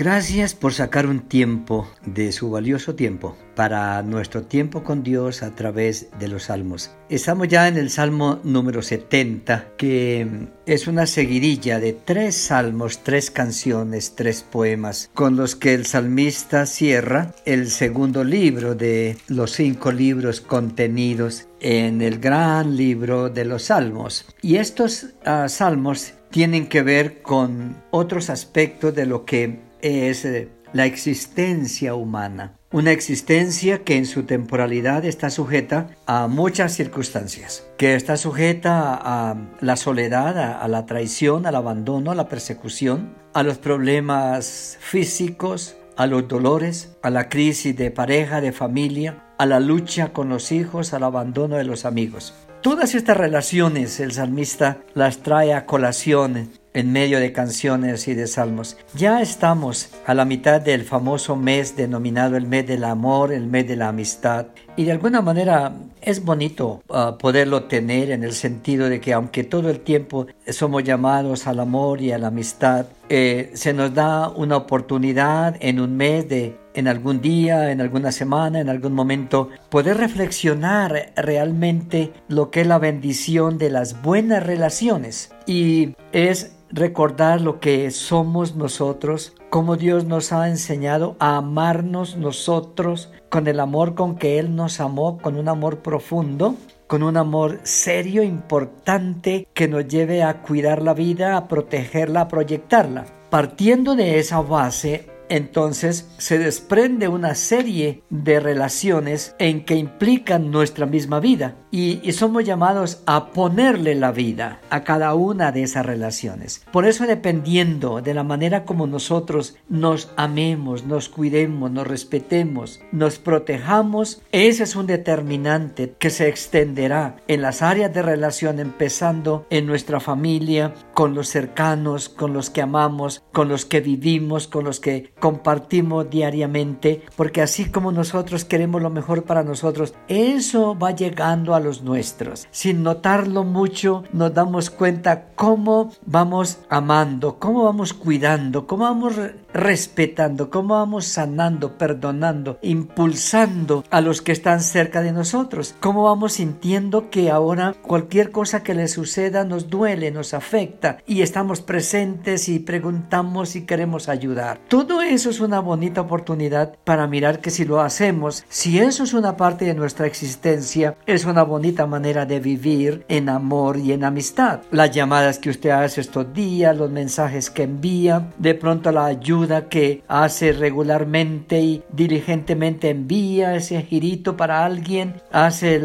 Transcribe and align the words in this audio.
Gracias 0.00 0.54
por 0.54 0.72
sacar 0.72 1.06
un 1.06 1.20
tiempo 1.20 1.86
de 2.06 2.32
su 2.32 2.50
valioso 2.50 2.94
tiempo 2.94 3.36
para 3.54 4.02
nuestro 4.02 4.44
tiempo 4.44 4.82
con 4.82 5.02
Dios 5.02 5.42
a 5.42 5.54
través 5.54 6.08
de 6.18 6.26
los 6.26 6.44
salmos. 6.44 6.90
Estamos 7.10 7.48
ya 7.48 7.68
en 7.68 7.76
el 7.76 7.90
salmo 7.90 8.40
número 8.42 8.80
70, 8.80 9.74
que 9.76 10.26
es 10.64 10.86
una 10.86 11.04
seguidilla 11.04 11.80
de 11.80 11.92
tres 11.92 12.34
salmos, 12.34 13.04
tres 13.04 13.30
canciones, 13.30 14.14
tres 14.16 14.42
poemas, 14.42 15.10
con 15.12 15.36
los 15.36 15.54
que 15.54 15.74
el 15.74 15.84
salmista 15.84 16.64
cierra 16.64 17.34
el 17.44 17.70
segundo 17.70 18.24
libro 18.24 18.74
de 18.74 19.18
los 19.28 19.52
cinco 19.52 19.92
libros 19.92 20.40
contenidos 20.40 21.46
en 21.60 22.00
el 22.00 22.20
gran 22.20 22.74
libro 22.74 23.28
de 23.28 23.44
los 23.44 23.64
salmos. 23.64 24.24
Y 24.40 24.56
estos 24.56 25.08
ah, 25.26 25.46
salmos 25.50 26.14
tienen 26.30 26.68
que 26.68 26.80
ver 26.80 27.20
con 27.20 27.76
otros 27.90 28.30
aspectos 28.30 28.94
de 28.94 29.04
lo 29.04 29.26
que 29.26 29.68
es 29.82 30.24
eh, 30.24 30.48
la 30.72 30.86
existencia 30.86 31.94
humana. 31.94 32.56
Una 32.72 32.92
existencia 32.92 33.82
que 33.82 33.96
en 33.96 34.06
su 34.06 34.22
temporalidad 34.22 35.04
está 35.04 35.28
sujeta 35.30 35.88
a 36.06 36.28
muchas 36.28 36.72
circunstancias, 36.72 37.66
que 37.76 37.96
está 37.96 38.16
sujeta 38.16 38.94
a 38.94 39.36
la 39.60 39.76
soledad, 39.76 40.38
a, 40.62 40.68
la 40.68 40.86
traición, 40.86 41.46
al 41.46 41.56
abandono, 41.56 42.12
a 42.12 42.14
la 42.14 42.28
persecución, 42.28 43.16
a 43.34 43.42
los 43.42 43.58
problemas 43.58 44.78
físicos, 44.80 45.76
a 45.96 46.06
los 46.06 46.28
dolores, 46.28 46.96
a 47.02 47.10
la 47.10 47.28
crisis 47.28 47.76
de 47.76 47.90
pareja, 47.90 48.40
de 48.40 48.52
familia, 48.52 49.24
a 49.36 49.46
la 49.46 49.58
lucha 49.58 50.12
con 50.12 50.28
los 50.28 50.52
hijos, 50.52 50.94
al 50.94 51.02
abandono 51.02 51.56
de 51.56 51.64
los 51.64 51.84
amigos. 51.84 52.34
Todas 52.62 52.94
estas 52.94 53.16
relaciones 53.16 53.98
el 54.00 54.12
salmista 54.12 54.78
las 54.94 55.18
trae 55.18 55.54
a 55.54 55.66
colación 55.66 56.50
en 56.74 56.92
medio 56.92 57.18
de 57.20 57.32
canciones 57.32 58.06
y 58.08 58.14
de 58.14 58.26
salmos. 58.26 58.76
Ya 58.94 59.20
estamos 59.20 59.90
a 60.06 60.14
la 60.14 60.24
mitad 60.24 60.60
del 60.60 60.84
famoso 60.84 61.36
mes 61.36 61.76
denominado 61.76 62.36
el 62.36 62.46
mes 62.46 62.66
del 62.66 62.84
amor, 62.84 63.32
el 63.32 63.46
mes 63.46 63.66
de 63.66 63.76
la 63.76 63.88
amistad. 63.88 64.46
Y 64.76 64.84
de 64.84 64.92
alguna 64.92 65.20
manera 65.20 65.72
es 66.00 66.24
bonito 66.24 66.82
uh, 66.88 67.18
poderlo 67.18 67.64
tener 67.64 68.10
en 68.10 68.24
el 68.24 68.32
sentido 68.32 68.88
de 68.88 69.00
que 69.00 69.12
aunque 69.12 69.44
todo 69.44 69.68
el 69.68 69.80
tiempo 69.80 70.26
somos 70.48 70.84
llamados 70.84 71.46
al 71.46 71.60
amor 71.60 72.00
y 72.00 72.12
a 72.12 72.18
la 72.18 72.28
amistad, 72.28 72.86
eh, 73.08 73.50
se 73.54 73.72
nos 73.72 73.92
da 73.92 74.28
una 74.28 74.56
oportunidad 74.56 75.56
en 75.60 75.80
un 75.80 75.96
mes 75.96 76.28
de 76.28 76.56
en 76.74 76.86
algún 76.86 77.20
día, 77.20 77.72
en 77.72 77.80
alguna 77.80 78.12
semana, 78.12 78.60
en 78.60 78.68
algún 78.68 78.92
momento, 78.92 79.50
poder 79.70 79.96
reflexionar 79.96 81.12
realmente 81.16 82.12
lo 82.28 82.50
que 82.50 82.60
es 82.60 82.66
la 82.66 82.78
bendición 82.78 83.58
de 83.58 83.70
las 83.70 84.02
buenas 84.02 84.44
relaciones. 84.46 85.32
Y 85.46 85.96
es 86.12 86.52
recordar 86.72 87.40
lo 87.40 87.60
que 87.60 87.90
somos 87.90 88.56
nosotros, 88.56 89.34
cómo 89.50 89.76
Dios 89.76 90.04
nos 90.04 90.32
ha 90.32 90.48
enseñado 90.48 91.16
a 91.18 91.36
amarnos 91.36 92.16
nosotros 92.16 93.12
con 93.28 93.46
el 93.46 93.60
amor 93.60 93.94
con 93.94 94.16
que 94.16 94.38
Él 94.38 94.54
nos 94.54 94.80
amó, 94.80 95.18
con 95.18 95.36
un 95.36 95.48
amor 95.48 95.78
profundo, 95.78 96.54
con 96.86 97.02
un 97.02 97.16
amor 97.16 97.60
serio, 97.62 98.22
importante, 98.22 99.46
que 99.54 99.68
nos 99.68 99.86
lleve 99.86 100.22
a 100.22 100.42
cuidar 100.42 100.82
la 100.82 100.94
vida, 100.94 101.36
a 101.36 101.46
protegerla, 101.46 102.22
a 102.22 102.28
proyectarla. 102.28 103.06
Partiendo 103.30 103.94
de 103.94 104.18
esa 104.18 104.40
base, 104.40 105.09
entonces 105.30 106.10
se 106.18 106.38
desprende 106.38 107.08
una 107.08 107.34
serie 107.34 108.02
de 108.10 108.40
relaciones 108.40 109.34
en 109.38 109.64
que 109.64 109.76
implican 109.76 110.50
nuestra 110.50 110.84
misma 110.84 111.20
vida 111.20 111.56
y, 111.70 112.00
somos 112.10 112.44
llamados 112.44 113.02
a 113.06 113.30
ponerle 113.30 113.94
la 113.94 114.10
vida 114.10 114.60
a 114.68 114.82
cada 114.82 115.14
una 115.14 115.52
de 115.52 115.62
esas 115.62 115.86
relaciones. 115.86 116.66
Por 116.72 116.84
eso 116.84 117.06
dependiendo 117.06 118.02
de 118.02 118.12
la 118.12 118.24
manera 118.24 118.64
como 118.64 118.86
nosotros 118.86 119.56
nos 119.68 120.10
amemos, 120.16 120.84
nos 120.84 121.08
cuidemos, 121.08 121.70
nos 121.70 121.86
respetemos, 121.86 122.80
nos 122.90 123.18
protejamos, 123.18 124.22
ese 124.32 124.64
es 124.64 124.74
un 124.74 124.86
determinante 124.86 125.94
que 125.98 126.10
se 126.10 126.28
extenderá 126.28 127.16
en 127.28 127.42
las 127.42 127.62
áreas 127.62 127.94
de 127.94 128.02
relación 128.02 128.58
empezando 128.58 129.46
en 129.50 129.66
nuestra 129.66 130.00
familia, 130.00 130.74
con 130.92 131.14
los 131.14 131.28
cercanos, 131.28 132.08
con 132.08 132.32
los 132.32 132.50
que 132.50 132.62
amamos, 132.62 133.22
con 133.32 133.48
los 133.48 133.64
que 133.64 133.80
vivimos, 133.80 134.48
con 134.48 134.64
los 134.64 134.80
que 134.80 135.12
compartimos 135.20 136.10
diariamente, 136.10 137.02
porque 137.14 137.42
así 137.42 137.70
como 137.70 137.92
nosotros 137.92 138.44
queremos 138.44 138.82
lo 138.82 138.90
mejor 138.90 139.24
para 139.24 139.44
nosotros, 139.44 139.94
eso 140.08 140.76
va 140.76 140.90
llegando 140.90 141.54
a 141.54 141.60
los 141.60 141.82
nuestros. 141.82 142.48
Sin 142.50 142.82
notarlo 142.82 143.44
mucho, 143.44 144.02
nos 144.12 144.34
damos 144.34 144.70
cuenta 144.70 145.28
cómo 145.36 145.92
vamos 146.04 146.58
amando, 146.68 147.38
cómo 147.38 147.64
vamos 147.64 147.92
cuidando, 147.92 148.66
cómo 148.66 148.84
vamos 148.84 149.14
respetando, 149.52 150.50
cómo 150.50 150.74
vamos 150.74 151.06
sanando, 151.06 151.76
perdonando, 151.76 152.58
impulsando 152.62 153.84
a 153.90 154.00
los 154.00 154.22
que 154.22 154.32
están 154.32 154.60
cerca 154.60 155.02
de 155.02 155.12
nosotros, 155.12 155.74
cómo 155.80 156.04
vamos 156.04 156.34
sintiendo 156.34 157.10
que 157.10 157.30
ahora 157.30 157.74
cualquier 157.82 158.30
cosa 158.30 158.62
que 158.62 158.74
le 158.74 158.88
suceda 158.88 159.44
nos 159.44 159.68
duele, 159.68 160.10
nos 160.10 160.34
afecta 160.34 160.98
y 161.06 161.22
estamos 161.22 161.60
presentes 161.60 162.48
y 162.48 162.60
preguntamos 162.60 163.56
y 163.56 163.66
queremos 163.66 164.08
ayudar. 164.08 164.60
Todo 164.68 165.02
eso 165.10 165.28
es 165.28 165.40
una 165.40 165.58
bonita 165.58 166.00
oportunidad 166.00 166.76
para 166.84 167.08
mirar 167.08 167.40
que 167.40 167.50
si 167.50 167.64
lo 167.64 167.80
hacemos, 167.80 168.44
si 168.48 168.78
eso 168.78 169.02
es 169.02 169.12
una 169.12 169.36
parte 169.36 169.64
de 169.64 169.74
nuestra 169.74 170.06
existencia, 170.06 170.96
es 171.04 171.24
una 171.24 171.42
bonita 171.42 171.86
manera 171.86 172.26
de 172.26 172.38
vivir 172.38 173.04
en 173.08 173.28
amor 173.28 173.76
y 173.76 173.92
en 173.92 174.04
amistad. 174.04 174.60
Las 174.70 174.92
llamadas 174.92 175.40
que 175.40 175.50
usted 175.50 175.70
hace 175.70 176.00
estos 176.00 176.32
días, 176.32 176.76
los 176.76 176.90
mensajes 176.90 177.50
que 177.50 177.64
envía, 177.64 178.30
de 178.38 178.54
pronto 178.54 178.92
la 178.92 179.06
ayuda 179.06 179.68
que 179.68 180.04
hace 180.06 180.52
regularmente 180.52 181.60
y 181.60 181.82
diligentemente 181.92 182.90
envía 182.90 183.56
ese 183.56 183.82
girito 183.82 184.36
para 184.36 184.64
alguien, 184.64 185.20
hace 185.32 185.80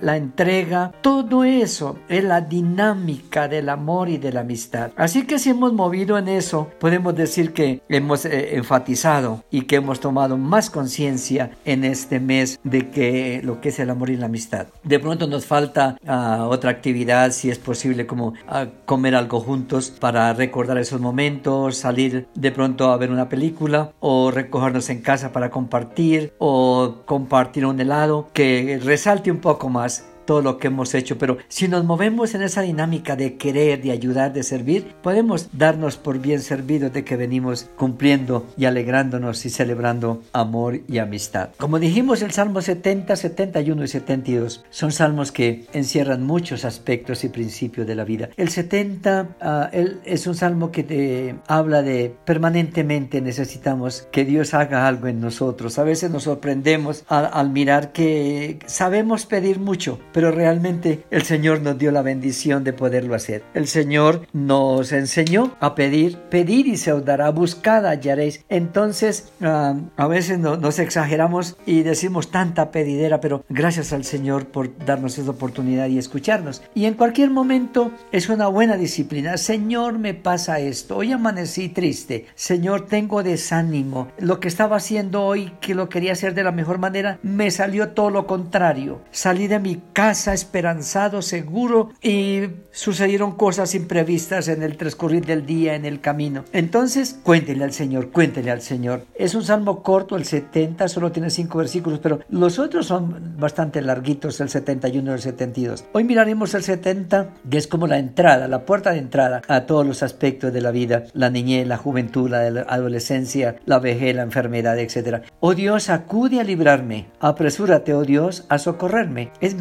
la 0.00 0.16
entrega, 0.16 0.92
todo 1.00 1.42
eso 1.42 1.98
es 2.08 2.22
la 2.22 2.40
dinámica 2.40 3.48
del 3.48 3.68
amor 3.68 4.08
y 4.08 4.18
de 4.18 4.32
la 4.32 4.40
amistad. 4.40 4.92
Así 4.96 5.26
que 5.26 5.40
si 5.40 5.50
hemos 5.50 5.72
movido 5.72 6.18
en 6.18 6.28
eso, 6.28 6.68
podemos 6.78 7.16
decir 7.16 7.52
que 7.52 7.82
hemos 7.88 8.24
eh, 8.24 8.59
enfatizado 8.60 9.44
y 9.50 9.62
que 9.62 9.76
hemos 9.76 10.00
tomado 10.00 10.36
más 10.36 10.70
conciencia 10.70 11.50
en 11.64 11.84
este 11.84 12.20
mes 12.20 12.58
de 12.64 12.90
que 12.90 13.40
lo 13.42 13.60
que 13.60 13.70
es 13.70 13.78
el 13.78 13.90
amor 13.90 14.10
y 14.10 14.16
la 14.16 14.26
amistad. 14.26 14.68
De 14.84 14.98
pronto 14.98 15.26
nos 15.26 15.46
falta 15.46 15.96
ah, 16.06 16.46
otra 16.48 16.70
actividad, 16.70 17.32
si 17.32 17.50
es 17.50 17.58
posible, 17.58 18.06
como 18.06 18.34
ah, 18.46 18.66
comer 18.86 19.14
algo 19.14 19.40
juntos 19.40 19.90
para 19.90 20.32
recordar 20.32 20.78
esos 20.78 21.00
momentos, 21.00 21.76
salir 21.76 22.28
de 22.34 22.52
pronto 22.52 22.90
a 22.90 22.96
ver 22.96 23.10
una 23.10 23.28
película 23.28 23.92
o 24.00 24.30
recogernos 24.30 24.88
en 24.90 25.02
casa 25.02 25.32
para 25.32 25.50
compartir 25.50 26.32
o 26.38 27.02
compartir 27.04 27.66
un 27.66 27.80
helado 27.80 28.28
que 28.32 28.80
resalte 28.82 29.30
un 29.30 29.38
poco 29.38 29.68
más 29.68 30.09
todo 30.30 30.42
lo 30.42 30.58
que 30.58 30.68
hemos 30.68 30.94
hecho, 30.94 31.18
pero 31.18 31.38
si 31.48 31.66
nos 31.66 31.82
movemos 31.82 32.36
en 32.36 32.42
esa 32.42 32.62
dinámica 32.62 33.16
de 33.16 33.36
querer, 33.36 33.82
de 33.82 33.90
ayudar, 33.90 34.32
de 34.32 34.44
servir, 34.44 34.94
podemos 35.02 35.48
darnos 35.52 35.96
por 35.96 36.20
bien 36.20 36.40
servidos 36.40 36.92
de 36.92 37.02
que 37.02 37.16
venimos 37.16 37.68
cumpliendo 37.76 38.46
y 38.56 38.66
alegrándonos 38.66 39.44
y 39.44 39.50
celebrando 39.50 40.22
amor 40.32 40.82
y 40.86 40.98
amistad. 40.98 41.48
Como 41.58 41.80
dijimos, 41.80 42.22
el 42.22 42.30
Salmo 42.30 42.62
70, 42.62 43.16
71 43.16 43.82
y 43.82 43.88
72 43.88 44.64
son 44.70 44.92
salmos 44.92 45.32
que 45.32 45.66
encierran 45.72 46.24
muchos 46.24 46.64
aspectos 46.64 47.24
y 47.24 47.28
principios 47.28 47.88
de 47.88 47.96
la 47.96 48.04
vida. 48.04 48.28
El 48.36 48.50
70 48.50 49.36
ah, 49.40 49.70
es 49.72 50.28
un 50.28 50.36
salmo 50.36 50.70
que 50.70 50.84
te 50.84 51.34
habla 51.48 51.82
de 51.82 52.14
permanentemente 52.24 53.20
necesitamos 53.20 54.06
que 54.12 54.24
Dios 54.24 54.54
haga 54.54 54.86
algo 54.86 55.08
en 55.08 55.20
nosotros. 55.20 55.76
A 55.80 55.82
veces 55.82 56.08
nos 56.12 56.22
sorprendemos 56.22 57.02
al, 57.08 57.28
al 57.32 57.50
mirar 57.50 57.90
que 57.90 58.60
sabemos 58.66 59.26
pedir 59.26 59.58
mucho, 59.58 59.98
pero 60.12 60.19
realmente 60.30 61.04
el 61.10 61.22
Señor 61.22 61.62
nos 61.62 61.78
dio 61.78 61.92
la 61.92 62.02
bendición 62.02 62.64
de 62.64 62.72
poderlo 62.72 63.14
hacer. 63.14 63.42
El 63.54 63.66
Señor 63.66 64.26
nos 64.32 64.92
enseñó 64.92 65.56
a 65.60 65.74
pedir, 65.74 66.18
pedir 66.30 66.66
y 66.66 66.76
se 66.76 66.92
os 66.92 67.04
dará, 67.04 67.30
buscad 67.30 67.86
hallaréis. 67.86 68.44
Entonces, 68.48 69.32
ah, 69.40 69.74
a 69.96 70.06
veces 70.06 70.38
nos 70.38 70.78
exageramos 70.78 71.56
y 71.64 71.82
decimos 71.82 72.30
tanta 72.30 72.70
pedidera, 72.70 73.20
pero 73.20 73.44
gracias 73.48 73.92
al 73.92 74.04
Señor 74.04 74.46
por 74.46 74.76
darnos 74.84 75.18
esa 75.18 75.30
oportunidad 75.30 75.86
y 75.88 75.98
escucharnos. 75.98 76.62
Y 76.74 76.84
en 76.84 76.94
cualquier 76.94 77.30
momento 77.30 77.92
es 78.12 78.28
una 78.28 78.48
buena 78.48 78.76
disciplina. 78.76 79.36
Señor, 79.36 79.98
me 79.98 80.14
pasa 80.14 80.58
esto. 80.58 80.96
Hoy 80.96 81.12
amanecí 81.12 81.68
triste. 81.68 82.26
Señor, 82.34 82.86
tengo 82.86 83.22
desánimo. 83.22 84.08
Lo 84.18 84.40
que 84.40 84.48
estaba 84.48 84.76
haciendo 84.76 85.24
hoy, 85.24 85.52
que 85.60 85.74
lo 85.74 85.88
quería 85.88 86.12
hacer 86.12 86.34
de 86.34 86.44
la 86.44 86.52
mejor 86.52 86.78
manera, 86.78 87.18
me 87.22 87.50
salió 87.50 87.90
todo 87.90 88.10
lo 88.10 88.26
contrario. 88.26 89.00
Salí 89.10 89.46
de 89.46 89.58
mi 89.58 89.80
casa 89.92 90.09
esperanzado, 90.10 91.22
seguro 91.22 91.90
y 92.02 92.42
sucedieron 92.72 93.32
cosas 93.32 93.74
imprevistas 93.74 94.48
en 94.48 94.62
el 94.62 94.76
transcurrir 94.76 95.24
del 95.24 95.46
día, 95.46 95.74
en 95.74 95.84
el 95.84 96.00
camino. 96.00 96.44
Entonces, 96.52 97.18
cuéntele 97.22 97.64
al 97.64 97.72
Señor, 97.72 98.10
cuéntele 98.10 98.50
al 98.50 98.60
Señor. 98.60 99.04
Es 99.14 99.34
un 99.34 99.44
salmo 99.44 99.82
corto, 99.82 100.16
el 100.16 100.24
70, 100.24 100.88
solo 100.88 101.12
tiene 101.12 101.30
cinco 101.30 101.58
versículos, 101.58 102.00
pero 102.00 102.20
los 102.28 102.58
otros 102.58 102.86
son 102.86 103.36
bastante 103.38 103.80
larguitos, 103.82 104.40
el 104.40 104.48
71 104.48 105.10
y 105.10 105.14
el 105.14 105.20
72. 105.20 105.84
Hoy 105.92 106.04
miraremos 106.04 106.54
el 106.54 106.62
70, 106.62 107.34
que 107.48 107.58
es 107.58 107.66
como 107.66 107.86
la 107.86 107.98
entrada, 107.98 108.48
la 108.48 108.64
puerta 108.66 108.92
de 108.92 108.98
entrada 108.98 109.42
a 109.48 109.66
todos 109.66 109.86
los 109.86 110.02
aspectos 110.02 110.52
de 110.52 110.60
la 110.60 110.70
vida, 110.70 111.04
la 111.12 111.30
niñez, 111.30 111.66
la 111.66 111.76
juventud, 111.76 112.28
la 112.28 112.40
adolescencia, 112.68 113.56
la 113.66 113.78
vejez, 113.78 114.14
la 114.14 114.22
enfermedad, 114.22 114.78
etc. 114.78 115.22
Oh 115.40 115.54
Dios, 115.54 115.90
acude 115.90 116.40
a 116.40 116.44
librarme, 116.44 117.06
apresúrate, 117.20 117.94
oh 117.94 118.04
Dios, 118.04 118.44
a 118.48 118.58
socorrerme. 118.58 119.30
Es 119.40 119.56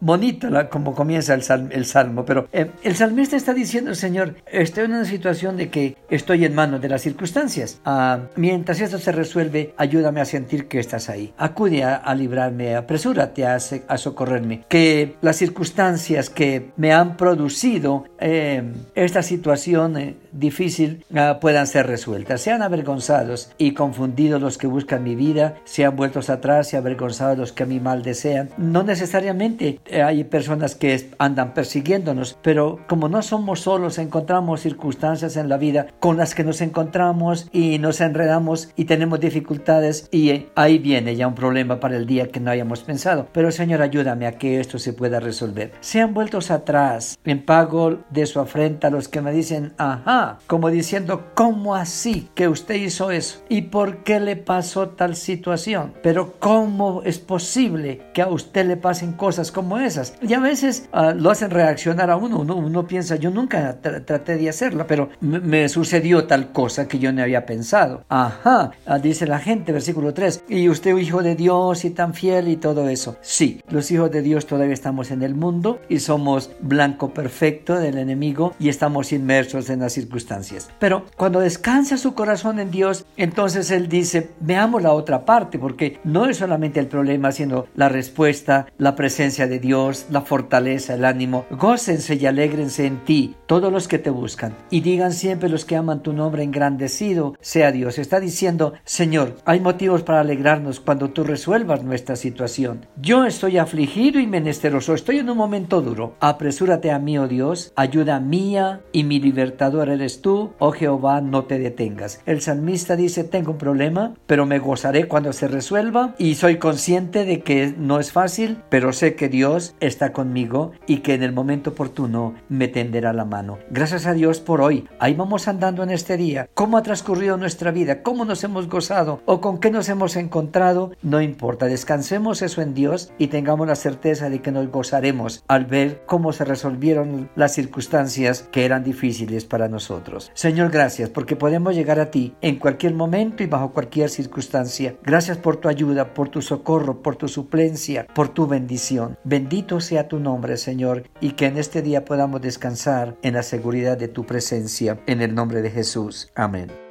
muy 0.00 0.16
bonito 0.16 0.48
como 0.70 0.94
comienza 0.94 1.34
el, 1.34 1.84
salmo, 1.84 2.24
pero 2.24 2.48
eh, 2.52 2.70
el 2.82 2.96
salmista 2.96 3.36
está 3.36 3.52
diciendo, 3.54 3.94
Señor, 3.94 4.36
estoy 4.46 4.84
en 4.84 4.92
una 4.92 5.04
situación 5.04 5.56
de 5.56 5.68
que 5.68 5.96
estoy 6.10 6.44
en 6.44 6.54
manos 6.54 6.80
de 6.80 6.88
las 6.88 7.02
circunstancias. 7.02 7.80
Ah, 7.84 8.20
mientras 8.36 8.80
esto 8.80 8.98
se 8.98 9.12
resuelve, 9.12 9.74
ayúdame 9.76 10.20
a 10.20 10.24
sentir 10.24 10.68
que 10.68 10.78
estás 10.78 11.08
ahí. 11.08 11.32
Acude 11.36 11.84
a, 11.84 12.14
librarme, 12.14 12.76
apresúrate 12.76 13.46
a, 13.46 13.56
a, 13.56 13.98
socorrerme. 13.98 14.64
Que 14.68 15.16
las 15.20 15.36
circunstancias 15.36 16.30
que 16.30 16.70
me 16.76 16.92
han 16.92 17.16
producido 17.16 18.04
eh, 18.18 18.62
esta 18.94 19.22
situación 19.22 19.96
eh, 19.96 20.16
difícil 20.32 21.04
ah, 21.14 21.38
puedan 21.40 21.66
ser 21.66 21.86
resueltas. 21.86 22.40
Sean 22.40 22.62
avergonzados 22.62 23.50
y 23.58 23.72
confundidos 23.72 24.40
los 24.40 24.58
que 24.58 24.66
buscan 24.66 25.02
mi 25.02 25.14
vida, 25.14 25.56
sean 25.64 25.96
vueltos 25.96 26.30
atrás 26.30 26.72
y 26.72 26.76
avergonzados 26.76 27.38
los 27.38 27.52
que 27.52 27.64
a 27.64 27.66
mi 27.66 27.80
mal 27.80 28.02
desean. 28.02 28.50
No 28.56 28.82
necesariamente 28.82 29.65
eh, 29.86 30.02
hay 30.02 30.24
personas 30.24 30.74
que 30.74 31.10
andan 31.18 31.54
persiguiéndonos, 31.54 32.38
pero 32.42 32.80
como 32.88 33.08
no 33.08 33.22
somos 33.22 33.60
solos, 33.60 33.98
encontramos 33.98 34.60
circunstancias 34.60 35.36
en 35.36 35.48
la 35.48 35.56
vida 35.56 35.86
con 36.00 36.16
las 36.16 36.34
que 36.34 36.44
nos 36.44 36.60
encontramos 36.60 37.48
y 37.52 37.78
nos 37.78 38.00
enredamos 38.00 38.70
y 38.76 38.84
tenemos 38.84 39.20
dificultades 39.20 40.08
y 40.10 40.30
eh, 40.30 40.48
ahí 40.54 40.78
viene 40.78 41.16
ya 41.16 41.26
un 41.26 41.34
problema 41.34 41.80
para 41.80 41.96
el 41.96 42.06
día 42.06 42.28
que 42.28 42.40
no 42.40 42.50
hayamos 42.50 42.82
pensado. 42.82 43.28
Pero 43.32 43.50
Señor, 43.50 43.82
ayúdame 43.82 44.26
a 44.26 44.38
que 44.38 44.60
esto 44.60 44.78
se 44.78 44.92
pueda 44.92 45.20
resolver. 45.20 45.72
Sean 45.80 46.14
vueltos 46.14 46.50
atrás 46.50 47.18
en 47.24 47.44
pago 47.44 47.98
de 48.10 48.26
su 48.26 48.40
afrenta 48.40 48.90
los 48.90 49.08
que 49.08 49.20
me 49.20 49.32
dicen, 49.32 49.74
ajá, 49.78 50.38
como 50.46 50.70
diciendo, 50.70 51.26
¿cómo 51.34 51.74
así 51.74 52.28
que 52.34 52.48
usted 52.48 52.76
hizo 52.76 53.10
eso? 53.10 53.42
¿Y 53.48 53.62
por 53.62 54.04
qué 54.04 54.20
le 54.20 54.36
pasó 54.36 54.88
tal 54.90 55.16
situación? 55.16 55.94
Pero 56.02 56.34
¿cómo 56.38 57.02
es 57.04 57.18
posible 57.18 58.02
que 58.12 58.22
a 58.22 58.28
usted 58.28 58.66
le 58.66 58.76
pasen 58.76 59.12
cosas 59.12 59.52
como 59.56 59.78
esas? 59.78 60.12
Y 60.20 60.34
a 60.34 60.38
veces 60.38 60.86
ah, 60.92 61.14
lo 61.16 61.30
hacen 61.30 61.50
reaccionar 61.50 62.10
a 62.10 62.16
uno. 62.16 62.40
uno. 62.40 62.86
piensa, 62.86 63.16
yo 63.16 63.30
nunca 63.30 63.80
traté 63.80 64.36
de 64.36 64.50
hacerlo, 64.50 64.86
pero 64.86 65.08
me 65.20 65.66
sucedió 65.70 66.26
tal 66.26 66.52
cosa 66.52 66.86
que 66.86 66.98
yo 66.98 67.10
no 67.10 67.22
había 67.22 67.46
pensado. 67.46 68.04
Ajá, 68.10 68.72
ah, 68.84 68.98
dice 68.98 69.26
la 69.26 69.38
gente, 69.38 69.72
versículo 69.72 70.12
3, 70.12 70.44
y 70.50 70.68
usted 70.68 70.94
hijo 70.98 71.22
de 71.22 71.36
Dios 71.36 71.86
y 71.86 71.90
tan 71.90 72.12
fiel 72.12 72.48
y 72.48 72.56
todo 72.56 72.90
eso. 72.90 73.16
Sí, 73.22 73.62
los 73.70 73.90
hijos 73.90 74.10
de 74.10 74.20
Dios 74.20 74.44
todavía 74.44 74.74
estamos 74.74 75.10
en 75.10 75.22
el 75.22 75.34
mundo 75.34 75.80
y 75.88 76.00
somos 76.00 76.50
blanco 76.60 77.14
perfecto 77.14 77.76
del 77.76 77.96
enemigo 77.96 78.54
y 78.58 78.68
estamos 78.68 79.10
inmersos 79.10 79.70
en 79.70 79.80
las 79.80 79.94
circunstancias. 79.94 80.68
Pero 80.78 81.06
cuando 81.16 81.40
descansa 81.40 81.96
su 81.96 82.12
corazón 82.12 82.58
en 82.58 82.70
Dios, 82.70 83.06
entonces 83.16 83.70
Él 83.70 83.88
dice, 83.88 84.32
veamos 84.40 84.82
la 84.82 84.92
otra 84.92 85.24
parte, 85.24 85.58
porque 85.58 85.98
no 86.04 86.26
es 86.26 86.36
solamente 86.36 86.78
el 86.78 86.88
problema, 86.88 87.32
sino 87.32 87.64
la 87.74 87.88
respuesta, 87.88 88.66
la 88.76 88.94
presencia 88.94 89.45
de 89.48 89.58
Dios, 89.58 90.06
la 90.10 90.22
fortaleza, 90.22 90.94
el 90.94 91.04
ánimo. 91.04 91.46
Gócense 91.50 92.14
y 92.14 92.26
alégrense 92.26 92.86
en 92.86 93.04
ti 93.04 93.34
todos 93.46 93.72
los 93.72 93.88
que 93.88 93.98
te 93.98 94.10
buscan 94.10 94.54
y 94.70 94.80
digan 94.80 95.12
siempre 95.12 95.48
los 95.48 95.64
que 95.64 95.76
aman 95.76 96.02
tu 96.02 96.12
nombre 96.12 96.42
engrandecido 96.42 97.34
sea 97.40 97.72
Dios. 97.72 97.98
Está 97.98 98.20
diciendo, 98.20 98.74
Señor, 98.84 99.36
hay 99.44 99.60
motivos 99.60 100.02
para 100.02 100.20
alegrarnos 100.20 100.80
cuando 100.80 101.10
tú 101.10 101.24
resuelvas 101.24 101.82
nuestra 101.82 102.16
situación. 102.16 102.86
Yo 103.00 103.24
estoy 103.24 103.58
afligido 103.58 104.20
y 104.20 104.26
menesteroso, 104.26 104.94
estoy 104.94 105.18
en 105.18 105.30
un 105.30 105.36
momento 105.36 105.80
duro. 105.80 106.14
Apresúrate 106.20 106.90
a 106.90 106.98
mí, 106.98 107.18
oh 107.18 107.28
Dios, 107.28 107.72
ayuda 107.76 108.20
mía 108.20 108.80
y 108.92 109.04
mi 109.04 109.20
libertador 109.20 109.88
eres 109.88 110.20
tú, 110.22 110.52
oh 110.58 110.72
Jehová, 110.72 111.20
no 111.20 111.44
te 111.44 111.58
detengas. 111.58 112.20
El 112.26 112.40
salmista 112.40 112.96
dice, 112.96 113.24
tengo 113.24 113.52
un 113.52 113.58
problema, 113.58 114.14
pero 114.26 114.46
me 114.46 114.58
gozaré 114.58 115.08
cuando 115.08 115.32
se 115.32 115.48
resuelva 115.48 116.14
y 116.18 116.34
soy 116.34 116.58
consciente 116.58 117.24
de 117.24 117.40
que 117.40 117.74
no 117.76 117.98
es 118.00 118.12
fácil, 118.12 118.58
pero 118.68 118.92
sé 118.92 119.14
que 119.14 119.28
Dios 119.36 119.74
está 119.80 120.14
conmigo 120.14 120.72
y 120.86 121.00
que 121.00 121.12
en 121.12 121.22
el 121.22 121.30
momento 121.30 121.68
oportuno 121.68 122.32
me 122.48 122.68
tenderá 122.68 123.12
la 123.12 123.26
mano. 123.26 123.58
Gracias 123.68 124.06
a 124.06 124.14
Dios 124.14 124.40
por 124.40 124.62
hoy. 124.62 124.88
Ahí 124.98 125.12
vamos 125.12 125.46
andando 125.46 125.82
en 125.82 125.90
este 125.90 126.16
día. 126.16 126.48
¿Cómo 126.54 126.78
ha 126.78 126.82
transcurrido 126.82 127.36
nuestra 127.36 127.70
vida? 127.70 128.02
¿Cómo 128.02 128.24
nos 128.24 128.42
hemos 128.44 128.66
gozado? 128.66 129.20
¿O 129.26 129.42
con 129.42 129.58
qué 129.58 129.70
nos 129.70 129.90
hemos 129.90 130.16
encontrado? 130.16 130.92
No 131.02 131.20
importa. 131.20 131.66
Descansemos 131.66 132.40
eso 132.40 132.62
en 132.62 132.72
Dios 132.72 133.12
y 133.18 133.26
tengamos 133.26 133.66
la 133.66 133.74
certeza 133.74 134.30
de 134.30 134.40
que 134.40 134.52
nos 134.52 134.70
gozaremos 134.70 135.44
al 135.48 135.66
ver 135.66 136.04
cómo 136.06 136.32
se 136.32 136.46
resolvieron 136.46 137.28
las 137.36 137.52
circunstancias 137.52 138.48
que 138.50 138.64
eran 138.64 138.84
difíciles 138.84 139.44
para 139.44 139.68
nosotros. 139.68 140.30
Señor, 140.32 140.70
gracias 140.70 141.10
porque 141.10 141.36
podemos 141.36 141.74
llegar 141.74 142.00
a 142.00 142.10
ti 142.10 142.32
en 142.40 142.56
cualquier 142.56 142.94
momento 142.94 143.42
y 143.42 143.46
bajo 143.48 143.72
cualquier 143.72 144.08
circunstancia. 144.08 144.96
Gracias 145.02 145.36
por 145.36 145.58
tu 145.58 145.68
ayuda, 145.68 146.14
por 146.14 146.30
tu 146.30 146.40
socorro, 146.40 147.02
por 147.02 147.16
tu 147.16 147.28
suplencia, 147.28 148.06
por 148.14 148.30
tu 148.30 148.46
bendición. 148.46 149.18
Bendito 149.28 149.80
sea 149.80 150.06
tu 150.06 150.20
nombre, 150.20 150.56
Señor, 150.56 151.02
y 151.20 151.32
que 151.32 151.46
en 151.46 151.58
este 151.58 151.82
día 151.82 152.04
podamos 152.04 152.40
descansar 152.40 153.16
en 153.22 153.34
la 153.34 153.42
seguridad 153.42 153.98
de 153.98 154.06
tu 154.06 154.24
presencia. 154.24 155.00
En 155.08 155.20
el 155.20 155.34
nombre 155.34 155.62
de 155.62 155.70
Jesús. 155.72 156.30
Amén. 156.36 156.85